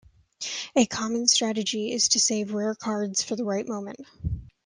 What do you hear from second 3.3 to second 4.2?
the right moment.